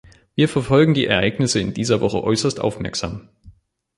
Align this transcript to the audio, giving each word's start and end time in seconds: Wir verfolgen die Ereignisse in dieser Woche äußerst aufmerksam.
Wir 0.33 0.49
verfolgen 0.49 0.95
die 0.95 1.05
Ereignisse 1.05 1.59
in 1.59 1.75
dieser 1.75 2.01
Woche 2.01 2.23
äußerst 2.23 2.59
aufmerksam. 2.59 3.29